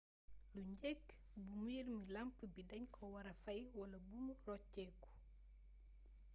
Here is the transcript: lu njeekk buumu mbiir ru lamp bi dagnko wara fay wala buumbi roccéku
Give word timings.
lu 0.53 0.61
njeekk 0.71 1.05
buumu 1.31 1.55
mbiir 1.61 1.85
ru 1.93 1.99
lamp 2.15 2.37
bi 2.53 2.61
dagnko 2.69 3.01
wara 3.13 3.33
fay 3.43 3.61
wala 3.79 3.97
buumbi 4.07 4.33
roccéku 4.47 5.07